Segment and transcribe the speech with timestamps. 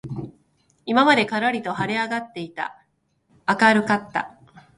[0.87, 2.51] 今までからりと晴はれ上あがって明
[3.45, 4.35] あかるかった